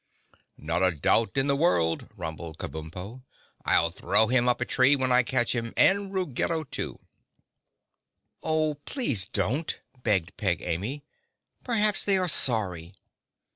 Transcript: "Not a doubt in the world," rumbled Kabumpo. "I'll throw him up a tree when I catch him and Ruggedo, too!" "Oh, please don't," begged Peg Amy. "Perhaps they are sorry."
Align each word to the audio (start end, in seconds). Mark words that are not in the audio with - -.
"Not 0.57 0.81
a 0.81 0.89
doubt 0.89 1.37
in 1.37 1.45
the 1.45 1.55
world," 1.55 2.09
rumbled 2.17 2.57
Kabumpo. 2.57 3.21
"I'll 3.63 3.91
throw 3.91 4.25
him 4.29 4.49
up 4.49 4.59
a 4.59 4.65
tree 4.65 4.95
when 4.95 5.11
I 5.11 5.21
catch 5.21 5.53
him 5.53 5.75
and 5.77 6.11
Ruggedo, 6.11 6.63
too!" 6.63 7.01
"Oh, 8.41 8.79
please 8.85 9.27
don't," 9.27 9.79
begged 10.01 10.35
Peg 10.37 10.63
Amy. 10.63 11.03
"Perhaps 11.63 12.05
they 12.05 12.17
are 12.17 12.27
sorry." 12.27 12.93